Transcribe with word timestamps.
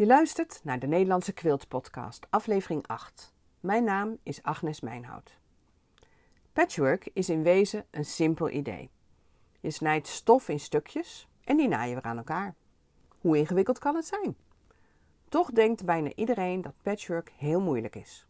Je 0.00 0.06
luistert 0.06 0.60
naar 0.62 0.78
de 0.78 0.86
Nederlandse 0.86 1.32
Quilt 1.32 1.68
Podcast, 1.68 2.26
aflevering 2.30 2.86
8. 2.86 3.34
Mijn 3.60 3.84
naam 3.84 4.18
is 4.22 4.42
Agnes 4.42 4.80
Mijnhout. 4.80 5.38
Patchwork 6.52 7.10
is 7.12 7.28
in 7.28 7.42
wezen 7.42 7.86
een 7.90 8.04
simpel 8.04 8.50
idee. 8.50 8.90
Je 9.60 9.70
snijdt 9.70 10.06
stof 10.06 10.48
in 10.48 10.60
stukjes 10.60 11.28
en 11.44 11.56
die 11.56 11.68
naaien 11.68 11.94
weer 11.94 12.04
aan 12.04 12.16
elkaar. 12.16 12.54
Hoe 13.18 13.36
ingewikkeld 13.36 13.78
kan 13.78 13.94
het 13.94 14.06
zijn? 14.06 14.36
Toch 15.28 15.50
denkt 15.50 15.84
bijna 15.84 16.12
iedereen 16.14 16.60
dat 16.60 16.82
patchwork 16.82 17.32
heel 17.36 17.60
moeilijk 17.60 17.96
is. 17.96 18.26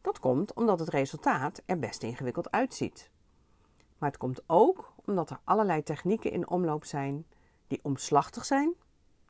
Dat 0.00 0.18
komt 0.18 0.54
omdat 0.54 0.78
het 0.78 0.88
resultaat 0.88 1.62
er 1.66 1.78
best 1.78 2.02
ingewikkeld 2.02 2.50
uitziet. 2.50 3.10
Maar 3.98 4.08
het 4.10 4.18
komt 4.18 4.42
ook 4.46 4.92
omdat 5.04 5.30
er 5.30 5.40
allerlei 5.44 5.82
technieken 5.82 6.32
in 6.32 6.48
omloop 6.48 6.84
zijn 6.84 7.26
die 7.66 7.80
omslachtig 7.82 8.44
zijn, 8.44 8.74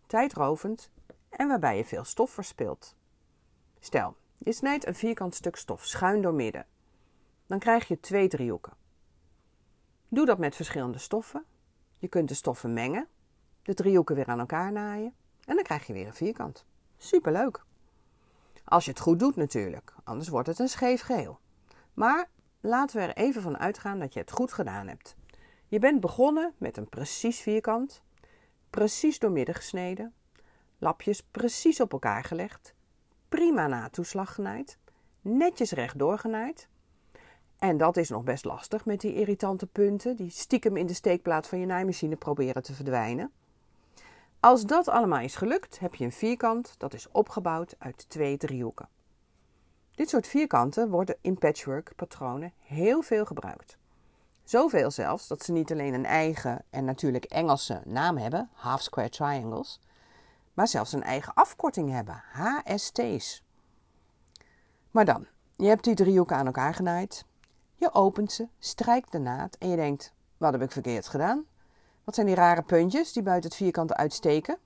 tijdrovend 0.07 0.91
en 1.37 1.49
waarbij 1.49 1.77
je 1.77 1.85
veel 1.85 2.05
stof 2.05 2.31
verspilt. 2.31 2.97
Stel, 3.81 4.17
je 4.39 4.53
snijdt 4.53 4.87
een 4.87 4.95
vierkant 4.95 5.35
stuk 5.35 5.57
stof 5.57 5.85
schuin 5.85 6.23
door 6.23 6.35
midden. 6.35 6.67
Dan 7.47 7.59
krijg 7.59 7.89
je 7.89 8.01
twee 8.01 8.29
driehoeken. 8.29 8.73
Doe 10.09 10.27
dat 10.27 10.39
met 10.39 10.57
verschillende 10.57 10.99
stoffen. 10.99 11.45
Je 11.99 12.09
kunt 12.09 12.29
de 12.29 12.35
stoffen 12.35 12.73
mengen, 12.73 13.09
de 13.63 13.75
driehoeken 13.75 14.15
weer 14.15 14.27
aan 14.27 14.39
elkaar 14.39 14.73
naaien 14.73 15.15
en 15.45 15.55
dan 15.55 15.65
krijg 15.65 15.87
je 15.87 15.93
weer 15.93 16.07
een 16.07 16.15
vierkant. 16.15 16.65
Superleuk! 16.97 17.65
Als 18.65 18.85
je 18.85 18.91
het 18.91 19.01
goed 19.01 19.19
doet 19.19 19.37
natuurlijk, 19.37 19.95
anders 20.05 20.29
wordt 20.29 20.49
het 20.49 20.59
een 20.59 20.69
scheef 20.69 21.01
geheel. 21.01 21.39
Maar 21.95 22.29
laten 22.61 22.97
we 22.97 23.03
er 23.03 23.17
even 23.17 23.43
van 23.43 23.59
uitgaan 23.59 23.99
dat 23.99 24.13
je 24.13 24.21
het 24.21 24.31
goed 24.31 24.53
gedaan 24.53 24.89
hebt. 24.89 25.17
Je 25.69 25.79
bent 25.79 26.01
begonnen 26.01 26.55
met 26.59 26.77
een 26.77 26.89
precies 26.89 27.41
vierkant, 27.41 28.03
precies 28.71 29.19
doormidden 29.19 29.55
gesneden, 29.55 30.15
lapjes 30.83 31.23
precies 31.23 31.81
op 31.81 31.93
elkaar 31.93 32.25
gelegd, 32.25 32.75
prima 33.29 33.67
na 33.67 33.89
toeslag 33.89 34.35
genaaid, 34.35 34.79
netjes 35.21 35.71
rechtdoor 35.71 36.19
genaaid. 36.19 36.69
En 37.59 37.77
dat 37.77 37.97
is 37.97 38.09
nog 38.09 38.25
best 38.25 38.45
lastig 38.45 38.85
met 38.85 39.01
die 39.01 39.15
irritante 39.15 39.67
punten 39.67 40.17
die 40.17 40.31
stiekem 40.31 40.77
in 40.77 40.87
de 40.87 40.95
steekplaat 40.95 41.47
van 41.47 41.59
je 41.59 41.67
naaimachine 41.67 42.17
proberen 42.17 42.63
te 42.63 42.75
verdwijnen. 42.75 43.33
Als 44.41 44.65
dat 44.65 44.89
allemaal 44.89 45.21
is 45.21 45.37
gelukt, 45.37 45.79
heb 45.79 45.95
je 45.95 46.05
een 46.05 46.13
vierkant 46.13 46.75
dat 46.79 46.95
is 46.95 47.09
opgebouwd 47.11 47.75
uit 47.79 48.09
twee 48.09 48.37
driehoeken. 48.37 48.89
Dit 49.95 50.09
soort 50.09 50.27
vierkanten 50.27 50.91
worden 50.91 51.17
in 51.21 51.39
patchwork 51.39 51.93
patronen 51.97 52.53
heel 52.59 53.03
veel 53.03 53.25
gebruikt. 53.25 53.77
Zoveel 54.45 54.91
zelfs 54.91 55.29
dat 55.29 55.45
ze 55.45 55.53
niet 55.53 55.73
alleen 55.73 55.95
een 55.95 56.07
eigen 56.07 56.65
en 56.71 56.85
natuurlijk 56.85 57.25
Engelse 57.25 57.83
naam 57.85 58.17
hebben, 58.17 58.51
half 58.53 58.81
square 58.81 59.09
triangles, 59.09 59.81
maar 60.55 60.69
zelfs 60.69 60.93
een 60.93 61.03
eigen 61.03 61.35
afkorting 61.35 61.91
hebben, 61.91 62.23
HST's. 62.33 63.43
Maar 64.91 65.05
dan, 65.05 65.27
je 65.57 65.67
hebt 65.67 65.85
die 65.85 65.95
driehoeken 65.95 66.37
aan 66.37 66.47
elkaar 66.47 66.75
genaaid, 66.75 67.25
je 67.77 67.95
opent 67.95 68.33
ze, 68.33 68.49
strijkt 68.59 69.13
de 69.13 69.19
naad 69.19 69.57
en 69.59 69.69
je 69.69 69.77
denkt, 69.77 70.13
wat 70.37 70.53
heb 70.53 70.63
ik 70.63 70.73
verkeerd 70.73 71.09
gedaan? 71.09 71.45
Wat 72.05 72.15
zijn 72.15 72.27
die 72.27 72.37
rare 72.37 72.63
puntjes 72.63 73.13
die 73.13 73.23
buiten 73.23 73.51
het 73.51 73.59
vierkante 73.59 73.97
uitsteken? 73.97 74.59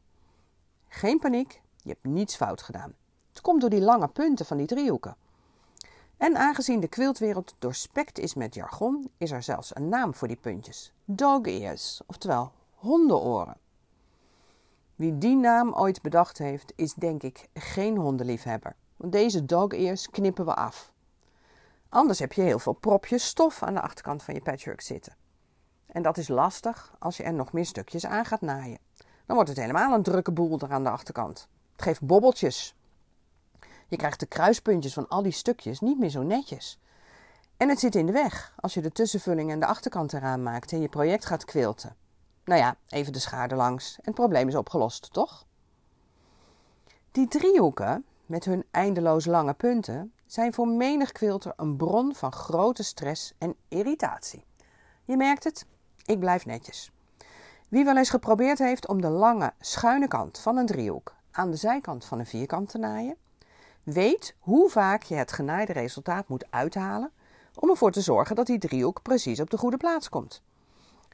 Geen 0.88 1.18
paniek, 1.18 1.62
je 1.76 1.88
hebt 1.88 2.04
niets 2.04 2.36
fout 2.36 2.62
gedaan. 2.62 2.94
Het 3.28 3.40
komt 3.40 3.60
door 3.60 3.70
die 3.70 3.80
lange 3.80 4.08
punten 4.08 4.46
van 4.46 4.56
die 4.56 4.66
driehoeken. 4.66 5.16
En 6.16 6.36
aangezien 6.36 6.80
de 6.80 6.88
quiltwereld 6.88 7.54
doorspekt 7.58 8.18
is 8.18 8.34
met 8.34 8.54
jargon, 8.54 9.10
is 9.18 9.30
er 9.30 9.42
zelfs 9.42 9.76
een 9.76 9.88
naam 9.88 10.14
voor 10.14 10.28
die 10.28 10.36
puntjes: 10.36 10.92
dog 11.04 11.46
ears, 11.46 12.00
oftewel 12.06 12.52
hondenoren. 12.74 13.56
Wie 14.96 15.18
die 15.18 15.36
naam 15.36 15.74
ooit 15.74 16.02
bedacht 16.02 16.38
heeft, 16.38 16.72
is 16.76 16.94
denk 16.94 17.22
ik 17.22 17.48
geen 17.54 17.96
hondenliefhebber. 17.96 18.76
Want 18.96 19.12
deze 19.12 19.44
dog 19.44 19.72
ears 19.72 20.10
knippen 20.10 20.44
we 20.44 20.54
af. 20.54 20.92
Anders 21.88 22.18
heb 22.18 22.32
je 22.32 22.42
heel 22.42 22.58
veel 22.58 22.72
propjes 22.72 23.26
stof 23.26 23.62
aan 23.62 23.74
de 23.74 23.80
achterkant 23.80 24.22
van 24.22 24.34
je 24.34 24.42
patchwork 24.42 24.80
zitten. 24.80 25.16
En 25.86 26.02
dat 26.02 26.16
is 26.16 26.28
lastig 26.28 26.94
als 26.98 27.16
je 27.16 27.22
er 27.22 27.34
nog 27.34 27.52
meer 27.52 27.66
stukjes 27.66 28.06
aan 28.06 28.24
gaat 28.24 28.40
naaien. 28.40 28.78
Dan 29.26 29.36
wordt 29.36 29.48
het 29.48 29.58
helemaal 29.58 29.94
een 29.94 30.02
drukke 30.02 30.32
boel 30.32 30.58
er 30.60 30.72
aan 30.72 30.84
de 30.84 30.90
achterkant. 30.90 31.48
Het 31.72 31.82
geeft 31.82 32.02
bobbeltjes. 32.02 32.74
Je 33.88 33.96
krijgt 33.96 34.20
de 34.20 34.26
kruispuntjes 34.26 34.92
van 34.92 35.08
al 35.08 35.22
die 35.22 35.32
stukjes 35.32 35.80
niet 35.80 35.98
meer 35.98 36.10
zo 36.10 36.22
netjes. 36.22 36.80
En 37.56 37.68
het 37.68 37.78
zit 37.78 37.94
in 37.94 38.06
de 38.06 38.12
weg 38.12 38.54
als 38.56 38.74
je 38.74 38.80
de 38.80 38.92
tussenvulling 38.92 39.50
en 39.50 39.60
de 39.60 39.66
achterkant 39.66 40.12
eraan 40.12 40.42
maakt 40.42 40.72
en 40.72 40.80
je 40.80 40.88
project 40.88 41.24
gaat 41.24 41.44
quilten. 41.44 41.96
Nou 42.46 42.60
ja, 42.60 42.76
even 42.88 43.12
de 43.12 43.18
schade 43.18 43.54
langs 43.54 43.96
en 43.96 44.02
het 44.04 44.14
probleem 44.14 44.48
is 44.48 44.54
opgelost, 44.54 45.12
toch? 45.12 45.46
Die 47.12 47.28
driehoeken, 47.28 48.04
met 48.26 48.44
hun 48.44 48.64
eindeloos 48.70 49.24
lange 49.24 49.54
punten, 49.54 50.12
zijn 50.26 50.52
voor 50.52 50.68
menig 50.68 51.12
quilter 51.12 51.52
een 51.56 51.76
bron 51.76 52.14
van 52.14 52.32
grote 52.32 52.82
stress 52.82 53.32
en 53.38 53.56
irritatie. 53.68 54.44
Je 55.04 55.16
merkt 55.16 55.44
het, 55.44 55.66
ik 56.04 56.18
blijf 56.18 56.46
netjes. 56.46 56.90
Wie 57.68 57.84
wel 57.84 57.96
eens 57.96 58.10
geprobeerd 58.10 58.58
heeft 58.58 58.88
om 58.88 59.00
de 59.00 59.08
lange, 59.10 59.52
schuine 59.60 60.08
kant 60.08 60.38
van 60.38 60.56
een 60.56 60.66
driehoek 60.66 61.14
aan 61.30 61.50
de 61.50 61.56
zijkant 61.56 62.04
van 62.04 62.18
een 62.18 62.26
vierkant 62.26 62.68
te 62.68 62.78
naaien, 62.78 63.16
weet 63.82 64.34
hoe 64.38 64.70
vaak 64.70 65.02
je 65.02 65.14
het 65.14 65.32
genaaide 65.32 65.72
resultaat 65.72 66.28
moet 66.28 66.50
uithalen 66.50 67.10
om 67.54 67.70
ervoor 67.70 67.92
te 67.92 68.00
zorgen 68.00 68.36
dat 68.36 68.46
die 68.46 68.58
driehoek 68.58 69.02
precies 69.02 69.40
op 69.40 69.50
de 69.50 69.58
goede 69.58 69.76
plaats 69.76 70.08
komt. 70.08 70.42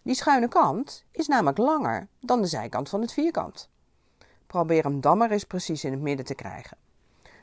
Die 0.02 0.14
schuine 0.14 0.48
kant 0.48 1.04
is 1.10 1.28
namelijk 1.28 1.58
langer 1.58 2.08
dan 2.20 2.40
de 2.40 2.46
zijkant 2.46 2.88
van 2.88 3.00
het 3.00 3.12
vierkant. 3.12 3.70
Probeer 4.46 4.82
hem 4.82 5.00
dan 5.00 5.18
maar 5.18 5.30
eens 5.30 5.44
precies 5.44 5.84
in 5.84 5.92
het 5.92 6.00
midden 6.00 6.26
te 6.26 6.34
krijgen. 6.34 6.76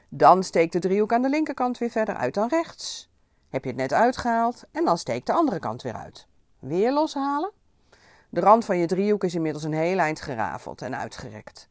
Dan 0.10 0.44
steekt 0.44 0.74
de 0.74 0.80
driehoek 0.80 1.14
aan 1.14 1.22
de 1.22 1.30
linkerkant 1.30 1.78
weer 1.78 1.90
verder 1.90 2.16
uit 2.16 2.34
dan 2.34 2.48
rechts. 2.48 3.10
Heb 3.50 3.64
je 3.64 3.70
het 3.70 3.80
net 3.80 3.94
uitgehaald 3.94 4.64
en 4.72 4.86
dan 4.86 4.98
steekt 4.98 5.28
de 5.28 5.34
andere 5.34 5.60
kant 5.60 5.82
weer 5.82 5.96
uit. 5.96 6.28
Weer 6.60 6.92
loshalen. 6.92 7.52
De 8.30 8.40
rand 8.40 8.66
van 8.66 8.78
je 8.78 8.86
driehoek 8.86 9.24
is 9.24 9.36
inmiddels 9.36 9.64
een 9.64 9.74
heel 9.74 9.98
eind 9.98 10.22
gerafeld 10.22 10.82
en 10.82 10.98
uitgerekt. 10.98 11.70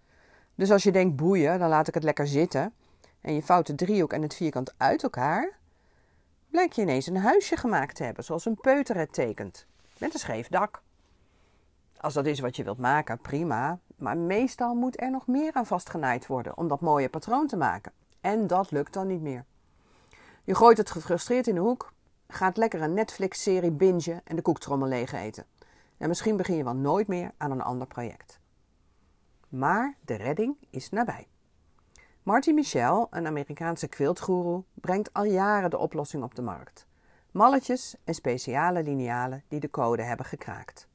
Dus 0.55 0.71
als 0.71 0.83
je 0.83 0.93
denkt 0.93 1.17
boeien, 1.17 1.59
dan 1.59 1.69
laat 1.69 1.89
ik 1.89 1.95
het 1.95 2.03
lekker 2.03 2.27
zitten 2.27 2.75
en 3.21 3.35
je 3.35 3.43
vouwt 3.43 3.67
de 3.67 3.75
driehoek 3.75 4.13
en 4.13 4.23
het 4.23 4.35
vierkant 4.35 4.75
uit 4.77 5.03
elkaar, 5.03 5.59
blijkt 6.51 6.75
je 6.75 6.83
ineens 6.83 7.07
een 7.07 7.17
huisje 7.17 7.57
gemaakt 7.57 7.97
te 7.97 8.05
hebben, 8.05 8.25
zoals 8.25 8.45
een 8.45 8.61
peuter 8.61 8.97
het 8.97 9.13
tekent, 9.13 9.67
met 9.99 10.13
een 10.13 10.21
scheef 10.21 10.49
dak. 10.49 10.83
Als 12.01 12.15
dat 12.15 12.27
is 12.27 12.41
wat 12.41 12.57
je 12.57 12.65
wilt 12.65 12.79
maken, 12.79 13.19
prima, 13.19 13.79
maar 13.97 14.17
meestal 14.17 14.75
moet 14.75 15.01
er 15.01 15.11
nog 15.11 15.27
meer 15.27 15.53
aan 15.53 15.67
vastgenaaid 15.67 16.27
worden 16.27 16.57
om 16.57 16.69
dat 16.69 16.81
mooie 16.81 17.09
patroon 17.09 17.47
te 17.47 17.57
maken. 17.57 17.93
En 18.21 18.47
dat 18.47 18.71
lukt 18.71 18.93
dan 18.93 19.07
niet 19.07 19.21
meer. 19.21 19.45
Je 20.45 20.55
gooit 20.55 20.77
het 20.77 20.91
gefrustreerd 20.91 21.47
in 21.47 21.55
de 21.55 21.61
hoek, 21.61 21.93
gaat 22.29 22.57
lekker 22.57 22.83
een 22.83 22.95
Netflix-serie 22.95 23.71
bingen 23.71 24.21
en 24.25 24.37
de 24.37 24.43
koektrommel 24.43 24.89
leeg 24.89 25.13
eten. 25.13 25.45
En 25.97 26.09
misschien 26.09 26.37
begin 26.37 26.57
je 26.57 26.65
wel 26.65 26.75
nooit 26.75 27.07
meer 27.07 27.31
aan 27.37 27.51
een 27.51 27.63
ander 27.63 27.87
project. 27.87 28.41
Maar 29.49 29.97
de 30.05 30.15
redding 30.15 30.57
is 30.71 30.91
nabij. 30.91 31.27
Marty 32.23 32.51
Michel, 32.51 33.07
een 33.11 33.27
Amerikaanse 33.27 33.89
quiltgoeroe, 33.89 34.63
brengt 34.75 35.13
al 35.13 35.25
jaren 35.25 35.71
de 35.71 35.79
oplossing 35.79 36.23
op 36.23 36.35
de 36.35 36.43
markt. 36.43 36.87
Malletjes 37.31 37.95
en 38.05 38.15
speciale 38.15 38.83
linealen 38.83 39.43
die 39.49 39.61
de 39.61 39.71
code 39.71 40.03
hebben 40.03 40.27
gekraakt. 40.27 40.89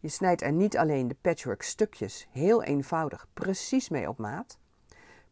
Je 0.00 0.08
snijdt 0.08 0.42
er 0.42 0.52
niet 0.52 0.76
alleen 0.76 1.08
de 1.08 1.16
patchwork 1.20 1.62
stukjes 1.62 2.26
heel 2.30 2.62
eenvoudig 2.62 3.26
precies 3.32 3.88
mee 3.88 4.08
op 4.08 4.18
maat, 4.18 4.58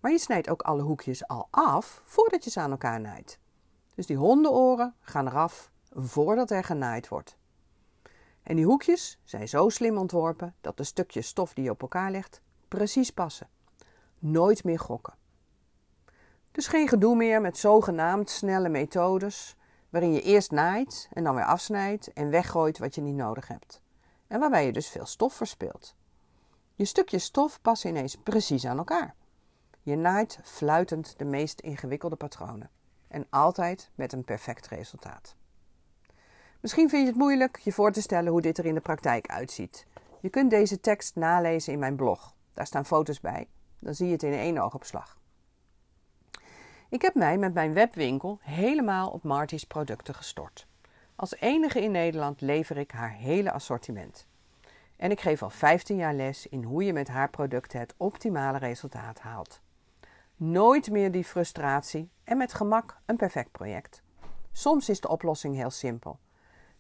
maar 0.00 0.10
je 0.10 0.18
snijdt 0.18 0.48
ook 0.48 0.62
alle 0.62 0.82
hoekjes 0.82 1.26
al 1.26 1.48
af 1.50 2.02
voordat 2.04 2.44
je 2.44 2.50
ze 2.50 2.60
aan 2.60 2.70
elkaar 2.70 3.00
naait. 3.00 3.38
Dus 3.94 4.06
die 4.06 4.16
hondenoren 4.16 4.94
gaan 5.00 5.26
eraf 5.26 5.70
voordat 5.90 6.50
er 6.50 6.64
genaaid 6.64 7.08
wordt. 7.08 7.36
En 8.42 8.56
die 8.56 8.64
hoekjes 8.64 9.18
zijn 9.24 9.48
zo 9.48 9.68
slim 9.68 9.98
ontworpen 9.98 10.54
dat 10.60 10.76
de 10.76 10.84
stukjes 10.84 11.26
stof 11.26 11.54
die 11.54 11.64
je 11.64 11.70
op 11.70 11.82
elkaar 11.82 12.10
legt 12.10 12.40
precies 12.68 13.10
passen. 13.10 13.48
Nooit 14.19 14.64
meer 14.64 14.78
gokken. 14.78 15.14
Dus 16.52 16.66
geen 16.66 16.88
gedoe 16.88 17.16
meer 17.16 17.40
met 17.40 17.58
zogenaamd 17.58 18.31
snelle 18.31 18.69
methodes, 18.69 19.56
waarin 19.92 20.12
je 20.12 20.22
eerst 20.22 20.50
naait 20.50 21.08
en 21.12 21.24
dan 21.24 21.34
weer 21.34 21.44
afsnijdt 21.44 22.12
en 22.12 22.30
weggooit 22.30 22.78
wat 22.78 22.94
je 22.94 23.00
niet 23.00 23.14
nodig 23.14 23.48
hebt. 23.48 23.80
En 24.26 24.40
waarbij 24.40 24.66
je 24.66 24.72
dus 24.72 24.88
veel 24.88 25.06
stof 25.06 25.34
verspilt. 25.34 25.94
Je 26.74 26.84
stukjes 26.84 27.24
stof 27.24 27.60
passen 27.60 27.90
ineens 27.90 28.16
precies 28.16 28.66
aan 28.66 28.78
elkaar. 28.78 29.14
Je 29.82 29.96
naait 29.96 30.38
fluitend 30.42 31.14
de 31.16 31.24
meest 31.24 31.60
ingewikkelde 31.60 32.16
patronen. 32.16 32.70
En 33.08 33.26
altijd 33.30 33.90
met 33.94 34.12
een 34.12 34.24
perfect 34.24 34.66
resultaat. 34.66 35.34
Misschien 36.60 36.88
vind 36.88 37.02
je 37.02 37.08
het 37.08 37.18
moeilijk 37.18 37.58
je 37.58 37.72
voor 37.72 37.92
te 37.92 38.02
stellen 38.02 38.32
hoe 38.32 38.40
dit 38.40 38.58
er 38.58 38.66
in 38.66 38.74
de 38.74 38.80
praktijk 38.80 39.26
uitziet. 39.26 39.86
Je 40.20 40.28
kunt 40.28 40.50
deze 40.50 40.80
tekst 40.80 41.16
nalezen 41.16 41.72
in 41.72 41.78
mijn 41.78 41.96
blog. 41.96 42.34
Daar 42.52 42.66
staan 42.66 42.86
foto's 42.86 43.20
bij. 43.20 43.48
Dan 43.78 43.94
zie 43.94 44.06
je 44.06 44.12
het 44.12 44.22
in 44.22 44.32
één 44.32 44.58
oogopslag. 44.58 45.20
Ik 46.92 47.02
heb 47.02 47.14
mij 47.14 47.38
met 47.38 47.54
mijn 47.54 47.74
webwinkel 47.74 48.38
helemaal 48.42 49.10
op 49.10 49.22
Marty's 49.22 49.64
producten 49.64 50.14
gestort. 50.14 50.66
Als 51.16 51.34
enige 51.34 51.82
in 51.82 51.90
Nederland 51.90 52.40
lever 52.40 52.76
ik 52.76 52.90
haar 52.90 53.12
hele 53.12 53.52
assortiment. 53.52 54.26
En 54.96 55.10
ik 55.10 55.20
geef 55.20 55.42
al 55.42 55.50
15 55.50 55.96
jaar 55.96 56.14
les 56.14 56.46
in 56.46 56.62
hoe 56.62 56.84
je 56.84 56.92
met 56.92 57.08
haarproducten 57.08 57.80
het 57.80 57.94
optimale 57.96 58.58
resultaat 58.58 59.18
haalt. 59.18 59.60
Nooit 60.36 60.90
meer 60.90 61.12
die 61.12 61.24
frustratie 61.24 62.10
en 62.24 62.36
met 62.36 62.54
gemak 62.54 62.96
een 63.06 63.16
perfect 63.16 63.50
project. 63.50 64.02
Soms 64.50 64.88
is 64.88 65.00
de 65.00 65.08
oplossing 65.08 65.54
heel 65.54 65.70
simpel. 65.70 66.18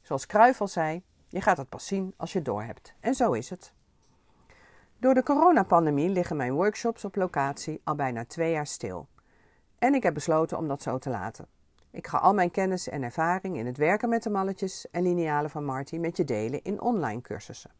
Zoals 0.02 0.26
Kruijf 0.26 0.60
al 0.60 0.68
zei, 0.68 1.02
je 1.28 1.40
gaat 1.40 1.56
het 1.56 1.68
pas 1.68 1.86
zien 1.86 2.14
als 2.16 2.32
je 2.32 2.42
doorhebt. 2.42 2.94
En 3.00 3.14
zo 3.14 3.32
is 3.32 3.50
het. 3.50 3.72
Door 4.98 5.14
de 5.14 5.22
coronapandemie 5.22 6.08
liggen 6.08 6.36
mijn 6.36 6.52
workshops 6.52 7.04
op 7.04 7.16
locatie 7.16 7.80
al 7.84 7.94
bijna 7.94 8.24
twee 8.24 8.52
jaar 8.52 8.66
stil. 8.66 9.08
En 9.82 9.94
ik 9.94 10.02
heb 10.02 10.14
besloten 10.14 10.58
om 10.58 10.68
dat 10.68 10.82
zo 10.82 10.98
te 10.98 11.10
laten. 11.10 11.46
Ik 11.90 12.06
ga 12.06 12.18
al 12.18 12.34
mijn 12.34 12.50
kennis 12.50 12.88
en 12.88 13.02
ervaring 13.02 13.56
in 13.56 13.66
het 13.66 13.76
werken 13.76 14.08
met 14.08 14.22
de 14.22 14.30
malletjes 14.30 14.90
en 14.90 15.02
linealen 15.02 15.50
van 15.50 15.64
Marty 15.64 15.96
met 15.96 16.16
je 16.16 16.24
delen 16.24 16.62
in 16.62 16.80
online 16.80 17.20
cursussen. 17.20 17.70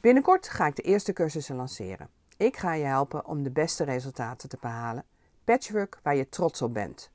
Binnenkort 0.00 0.48
ga 0.48 0.66
ik 0.66 0.76
de 0.76 0.82
eerste 0.82 1.12
cursussen 1.12 1.56
lanceren. 1.56 2.08
Ik 2.36 2.56
ga 2.56 2.72
je 2.72 2.84
helpen 2.84 3.26
om 3.26 3.42
de 3.42 3.50
beste 3.50 3.84
resultaten 3.84 4.48
te 4.48 4.56
behalen. 4.60 5.04
Patchwork 5.44 5.98
waar 6.02 6.16
je 6.16 6.28
trots 6.28 6.62
op 6.62 6.74
bent. 6.74 7.10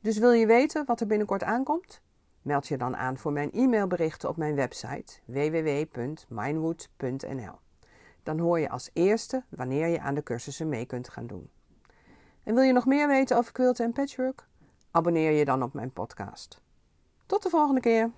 Dus 0.00 0.18
wil 0.18 0.32
je 0.32 0.46
weten 0.46 0.84
wat 0.86 1.00
er 1.00 1.06
binnenkort 1.06 1.42
aankomt? 1.42 2.00
Meld 2.42 2.68
je 2.68 2.76
dan 2.76 2.96
aan 2.96 3.18
voor 3.18 3.32
mijn 3.32 3.52
e-mailberichten 3.52 4.28
op 4.28 4.36
mijn 4.36 4.54
website 4.54 5.18
www.minewood.nl. 5.24 7.58
Dan 8.22 8.38
hoor 8.38 8.60
je 8.60 8.68
als 8.68 8.90
eerste 8.92 9.44
wanneer 9.48 9.86
je 9.86 10.00
aan 10.00 10.14
de 10.14 10.22
cursussen 10.22 10.68
mee 10.68 10.86
kunt 10.86 11.08
gaan 11.08 11.26
doen. 11.26 11.50
En 12.44 12.54
wil 12.54 12.62
je 12.62 12.72
nog 12.72 12.86
meer 12.86 13.08
weten 13.08 13.36
over 13.36 13.52
quilten 13.52 13.84
en 13.84 13.92
patchwork? 13.92 14.46
Abonneer 14.90 15.30
je 15.30 15.44
dan 15.44 15.62
op 15.62 15.72
mijn 15.72 15.92
podcast. 15.92 16.60
Tot 17.26 17.42
de 17.42 17.48
volgende 17.48 17.80
keer! 17.80 18.10